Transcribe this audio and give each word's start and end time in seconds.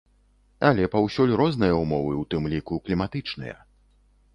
Але 0.69 0.87
паўсюль 0.95 1.35
розныя 1.43 1.77
ўмовы 1.83 2.13
ў 2.21 2.33
тым 2.35 2.43
ліку 2.55 2.85
кліматычныя. 2.89 3.57